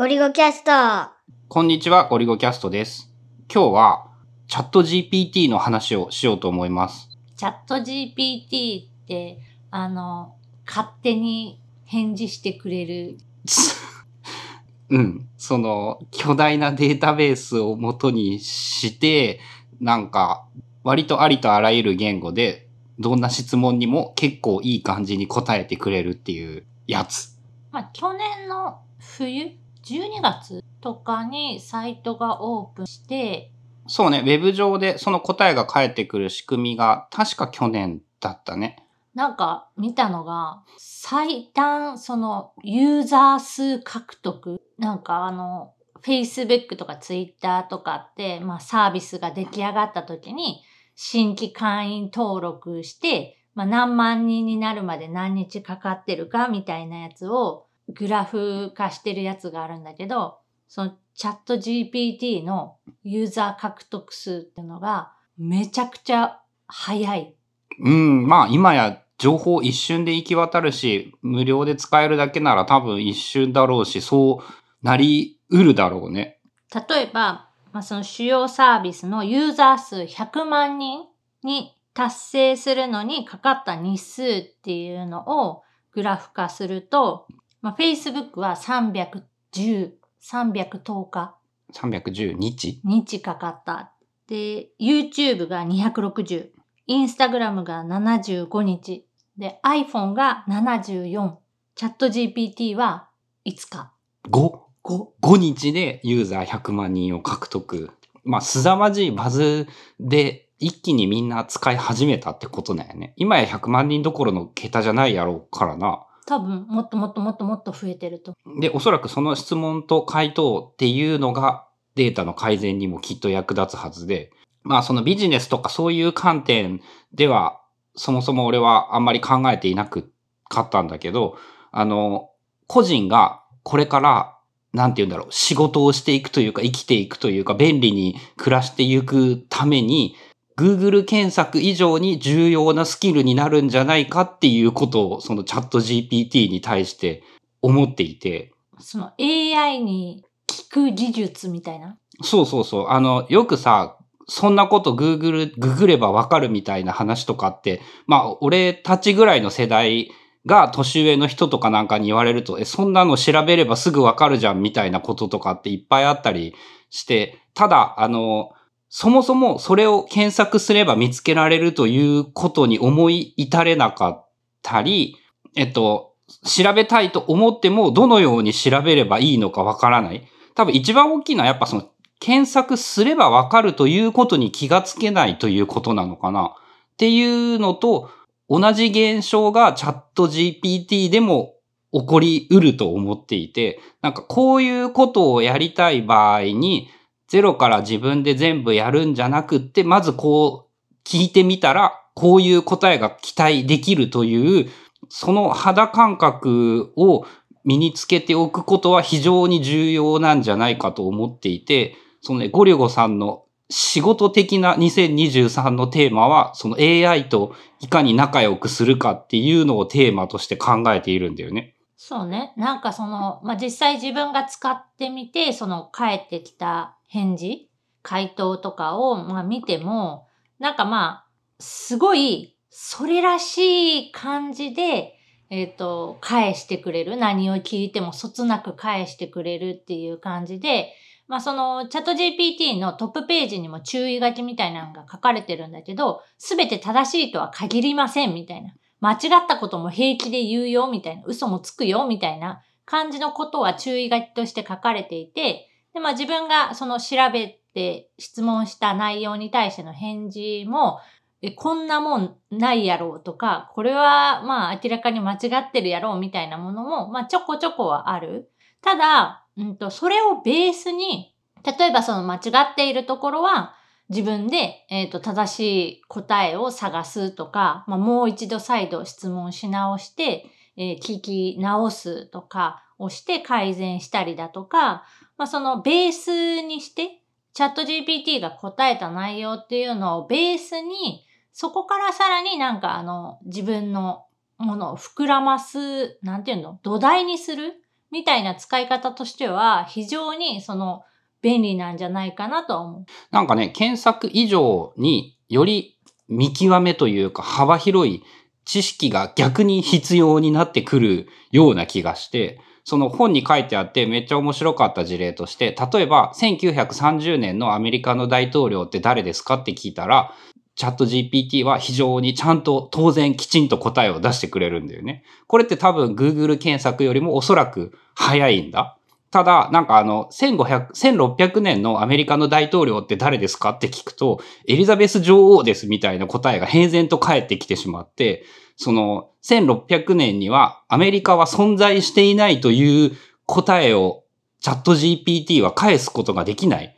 [0.00, 1.12] ゴリゴキャスト。
[1.48, 3.12] こんにちは、ゴリゴキャストです。
[3.52, 4.06] 今日は、
[4.48, 7.10] チャット GPT の話をしようと思います。
[7.36, 9.40] チャット GPT って、
[9.70, 10.36] あの、
[10.66, 13.18] 勝手に返事してくれる。
[14.88, 15.28] うん。
[15.36, 19.38] その、巨大なデータベースを元にして、
[19.82, 20.46] なんか、
[20.82, 27.38] 割とありとあらゆる言語で、どんな質問にも結構いい感じに答えてくれるっていうやつ。
[27.70, 33.52] まあ、去年の冬 ?12 月とかにサイトがオープンして、
[33.86, 38.84] そうね、ウェブ上でその答えが返ってくる仕組みが、確か去年だったね。
[39.14, 44.60] なんか見たのが、最短そのユーザー数獲得。
[44.78, 50.62] なんかあの、Facebook とか Twitter とかって、まあサービスが出来上がった時に、
[50.94, 67.34] 新規会員登録して、まあ何万人になるまで何日かかってるかみたいなやつをグラフ化してるやつがあるんだけど、そのチャット GPT のユーザー獲得数っていうのがめちゃくちゃ早い。
[67.80, 76.40] うん、まあ今や情報一瞬で行き渡るし、無料で使えるだけなら多分一瞬だろうし、そうなりうるだろうね。
[76.74, 81.04] 例えば、まあ、その主要サービスのユーザー数100万人
[81.42, 87.26] に達成するのにかかった日数っていうのをグラフ化すると、
[87.62, 91.34] まあ、Facebook は310、310日、
[91.74, 92.80] 310日？
[92.84, 93.92] 日かかった。
[94.26, 96.48] で、YouTube が260、
[96.88, 101.36] Instagram が75日、で、iPhone が74、
[101.74, 103.08] チャット GPT は
[103.44, 103.92] 5日。
[104.30, 105.36] ?5?5 5。
[105.36, 107.90] 日でユーザー100万人を獲得。
[108.24, 109.66] まあ、凄まじいバズ
[109.98, 113.12] で一気にみんな使い始めたってことだよね。
[113.16, 116.06] 今や100万人どころの桁じゃないやろうからな。
[116.26, 118.34] 多分、もっともっともっともっと増えてると。
[118.60, 124.30] で、おそらくその質問と回答っていうのがデータの改善にもきっと役立つはずで、
[124.62, 126.80] まあそのビジネスとかそういう観点
[127.12, 127.60] では、
[127.96, 130.12] そもそも俺はあんまり考えていなく
[130.48, 131.38] かったんだけど、
[131.72, 132.30] あの、
[132.66, 134.36] 個人がこれから、
[134.72, 140.14] なんて言うんだろう、仕事をしていくというか生きていくというか便利に暮らしていくために、
[140.60, 147.22] Google 検索以上に重要なスキルになるんじゃないかっていうことをそのチャット GPT に対して
[147.62, 151.96] 思っていて、その AI に聞く技術みたいな？
[152.22, 152.88] そうそうそう。
[152.88, 153.96] あの、よくさ、
[154.28, 160.10] そんなこと Google、ググればわかるみたいな話とかって、まあ、俺たちぐらいの世代
[160.46, 166.54] が年上の人とかなんかに言われると、え、そんなの調べればすぐわかるじゃんみたいなこととかっていっぱいあったり
[166.90, 168.50] して、ただ、あの、
[168.90, 174.28] そもそもそれを検索すれば見つけられるということに思い至れなかっ
[174.62, 175.16] たり、
[175.56, 176.14] えっと、
[176.44, 180.26] 調べたいと思ってもどのように調べればいいのかわからない。
[180.56, 188.10] 多分一番大きいのはやっぱその検索すればわかるということに気がつけないということなのかなっていうのと
[188.48, 191.54] 同じ現象がチャット GPT でも
[191.92, 196.88] 起こりうると思っていて、なんかこういうことをやりたい場合に
[197.30, 204.68] ゼロから自分で全部やるんじゃなくって、まずこう聞いてみたらこういう答えが期待できるという
[205.08, 207.24] その肌感覚を
[207.64, 221.76] 身につけておくことは非常に重要なんじゃないかと思っていて、そのね、ゴリゴさんの仕事的な2023のテーマは、その AI といかに仲良くするかっていうのをテーマとして考えているんだよね。
[221.96, 222.54] そうね。
[222.56, 227.68] なんかその、まあ、実際自分が使ってみて、その返ってきた返事、
[228.02, 230.28] 回答とかを、まあ、見ても、
[230.60, 231.26] なんかまあ、
[231.58, 235.16] すごい、それらしい感じで、
[235.50, 237.16] えっ、と、返してくれる。
[237.16, 240.92] 何を聞いてもそつなく返してくれるっていう感じで、
[241.26, 248.72] まあそのチャット GPT のトップページにも注意書きみたいなのが書かれてるんだけど、すべて正しいとは限りませんみたいな。
[249.00, 251.24] 間違ったことも平気で言うよみたいな。
[251.26, 261.00] 嘘もつくよみたいな感じのことは注意書きとして書かれていて、で、まあ自分がその調べて質問した内容に対しての返事も、
[261.42, 265.36] え、こんなもんないやろうとか、これはまあ明らかに間違
[265.68, 268.50] ってるやろうみたいなものも、まあちょこちょこはある。
[268.82, 271.34] ただ、うんと、それをベースに、
[271.64, 272.38] 例えばその間違
[272.72, 273.74] っているところは、
[274.08, 275.60] 自分で、えっ、と、正し
[276.00, 285.04] い答えを探すとか、まあ、もう一度再度質問し直して、えー聞き直すとかをして改善したりだとか、
[285.40, 287.22] まあ、そのベースにして、
[287.54, 294.26] チャット GPT が答えた内容っていうのをベースに、そこからさらになんかあの、自分の
[294.58, 297.72] ものを膨らます、なんていうの土台にする
[298.10, 301.04] みたいな使い方としては、非常にその
[301.40, 303.04] 便利なんじゃないかなとは思う。
[303.30, 305.98] なんかね、検索以上により
[306.28, 308.22] 見極めというか幅広い
[308.66, 312.60] 知識が逆に必要になってくるような気がして、
[312.90, 320.34] その本に書いてあってめっちゃ面白かった事例として、例えば1930年のアメリカの大統領って誰ですかって聞いたら、
[320.74, 325.22] チャット GPT は非常にちゃんと当然きちんと答えを出してくれるんだよね。
[325.46, 328.98] これって多分 Google 検索よりもおそらく早いんだ。
[329.30, 338.42] ただ、なんかあの、1500、1600年のアメリカの大統領って誰ですかって聞くと、エリザベス女王ですみたいな答えが平然と返ってきてしまって、
[338.82, 343.12] その、1600年にはアメリカは存在していないという
[343.44, 344.24] 答えを
[344.60, 346.96] チャット GPT は返すことができない。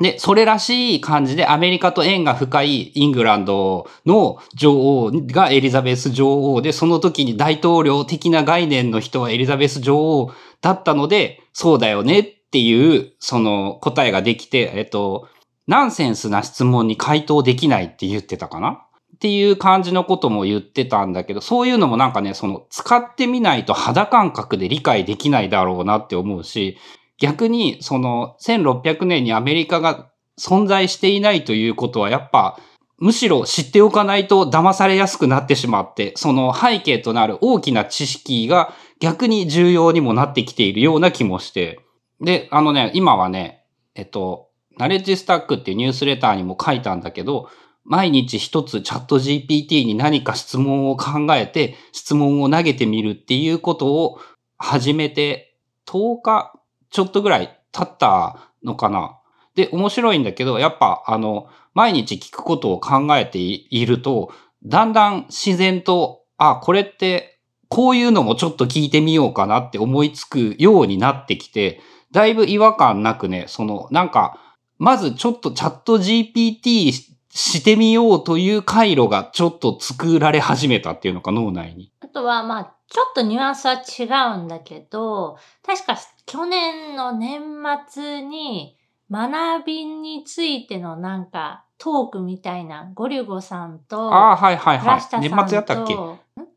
[0.00, 15.28] で、それらしい感じでアメリカと縁が深いイングランドの女王がエリザベス女王で、その時に大統領的な概念の人はエリザベス女王だったので、そうだよねっていう、その答えができて、えっと、
[15.66, 18.84] ナンセンスな質問に回答できないって言ってたかな？
[19.14, 26.78] っていう感じのことも言ってたんだけど、そういうのもなんかね、その使ってみないと肌感覚で理解できないだろうなって思うし、
[27.18, 32.58] 逆にその1600年にアメリカが存在していないということはやっぱ
[32.98, 41.80] むしろ知っておかないと騙されやすくなってしまって、その背景となる大きな知識が逆に重要にもなってきているような気もして。
[42.20, 43.64] で、あのね、今はね、
[43.94, 47.48] えっと、ナレッジスタックっていうニュースレターにも書いたんだけど、
[47.84, 54.18] 毎日一つチャット GPT に何か質問を考えて質問を投げてみるっていうことを
[54.56, 56.52] 始めて10日
[56.90, 59.18] ちょっとぐらい経ったのかな。
[59.54, 64.32] で、面白いんだけど、やっぱあの、毎日聞くことを考えていると、
[64.64, 67.34] だんだん自然と、あ、これって
[67.68, 71.80] こういうのもちょっと聞いてみようかなって思いつくようになってきて、
[72.12, 74.38] だいぶ違和感なくね、その、なんか、
[74.78, 76.92] まずちょっとチャット GPT
[77.36, 81.92] してみようという回路がちょっと作られ始めたっていうのか、脳内に。
[82.00, 84.04] あとは、まあ、ちょっとニュアンスは違
[84.38, 85.36] うんだけど、
[85.66, 87.42] 確か去年の年
[87.88, 88.78] 末に
[89.10, 95.20] 学びについてのなんかトークみたいな、ゴリュゴさんと、ああ、はいはいはい。
[95.20, 95.96] 年末やったっけ？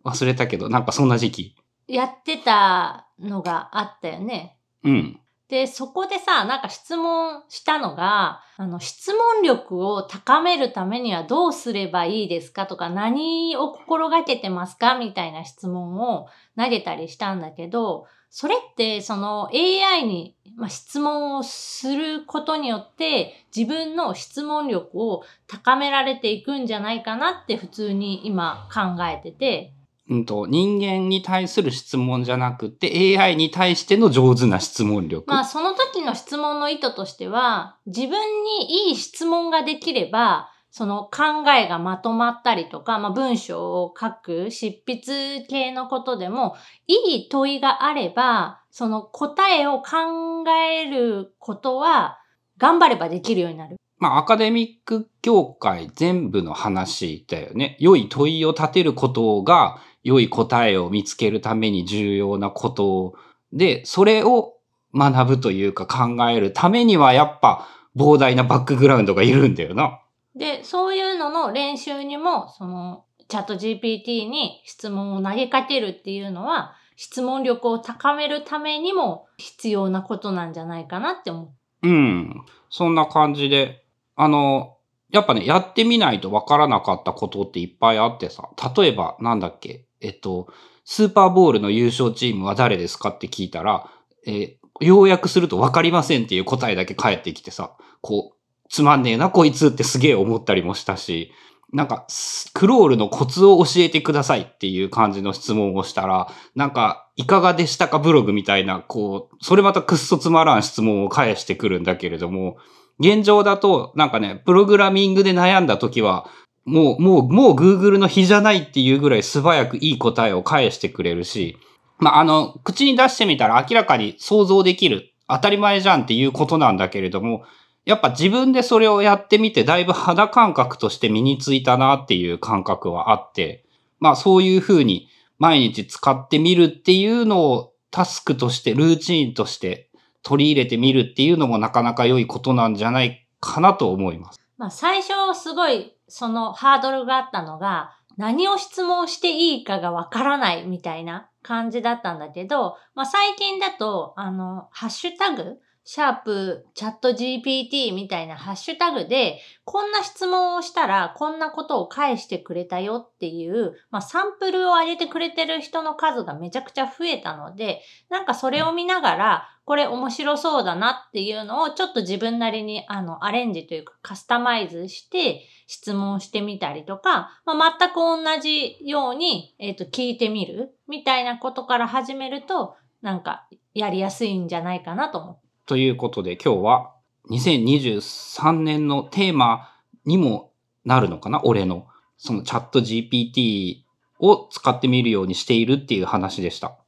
[0.06, 1.56] 忘れたけど、なんかそんな時期。
[1.88, 4.58] やってたのがあったよね。
[4.84, 5.20] うん。
[5.50, 16.28] で、そこでさ、なんか質問したのが、あの、質問力を高めるためにはどうすればいいですかとか、何を心がけてますかみたいな質問を
[16.58, 29.74] 投げたりしたんだけど、それって、その AI に、ま、質問をすることによって、自分の質問力を高められていくんじゃないかなって普通に今考えてて、
[30.10, 35.26] うんと、人間に対する質問じゃなくて、AI に対しての上手な質問力。
[35.28, 38.12] まあその時の質問の意図としては、自分
[38.44, 46.56] にいい質問ができれば、その考えがまとまったりとか、まあ文章を書く、執筆系のことでも、
[46.88, 52.20] いい問いがあれば、その答えを考えることは、
[52.58, 53.78] 頑張ればできるようになる。
[54.00, 57.78] まあ、アカデミック協会全部の話だよね。
[57.80, 63.16] 良い問いを立てることが、良い答えを見つけるために重要なこと
[63.52, 64.54] で、それを
[64.96, 70.00] 学ぶというか考えるためには、やっぱ膨大なバックグラウンドがいるんだよな。
[70.36, 81.88] で、そういうのの練習にも、その、チャット GPT に質問を投げかけるっていうのは、質問力を高めるためにも必要なことなんじゃないかなって思う。
[81.88, 82.46] うん。
[82.70, 83.84] そんな感じで、
[84.18, 84.76] あの、
[85.10, 90.48] やっぱね、やってみないとわからなかったことっていっぱいあってさ、例えば、なんだっけ、えっと、
[90.84, 93.90] スーパーボールの優勝チームは誰ですかって聞いたら、
[94.26, 98.38] えー要約するとわかりませんっていう答えだけ返ってきてさ、こう、
[98.70, 101.32] つまんねえなこいつってすげえ思ったりもしたし、
[101.74, 102.06] なんか、
[102.54, 112.58] クロールのコツを教えてくださいっていう感じの質問をしたら、なんか、いかがでしたかブログみたいな、こう、それまたくっそつまらん質問を返してくるんだけれども、
[113.00, 116.30] 現状だと、なんかね、プログラミングで悩んだ時は、
[116.66, 121.58] もう、もう、もう Google の日じゃないっていうぐらい素早くいい答えを返してくれるし、
[122.00, 127.44] まあ、あの、口に出してみたら明らかに想像できる、当たり前じゃんっていうことなんだけれども、
[127.86, 133.64] やっぱ自分でそれをやってみて、だいぶ肌感覚として身についたなっていう感覚はあって、
[134.00, 135.08] まあそういうふうに
[135.40, 139.90] 毎日使ってみるっていうのをタスクとして、ルーチンとして
[140.28, 144.40] 取り入れてみるっていうのもなかなか良いことなんじゃないかなと思います。
[144.58, 167.80] まあ最初すごいそのハードルがあったのが、何を質問していいかがわからないみたいな感じだったんだけど、まあ、最近だと、あの、ハッシュタグシャープチャット GPT みたいなハッシュタグで、こんな質問をしたらこんなことを返してくれたよっていう、まあ、サンプルを上げてくれてる人の数がめちゃくちゃ増えたので、
[168.10, 185.47] なんかそれを見ながら、これ面白そうだなっていうのをちょっと自分なりにあのアレンジというかカスタマイズして質問してみたりとか、まあ、全く同じように、えっ、ー、と聞いてみるみたいなことから始めると、なんかやりやすいんじゃないかなと思って。
[185.68, 186.94] ということで今日は
[187.30, 189.70] 2023年のテーマ
[190.06, 190.54] にも
[190.86, 191.42] なるのかな？
[191.44, 191.88] 俺の。
[192.18, 193.84] そのチャット GPT
[194.20, 196.80] を使ってみるようにしているっていう話でした。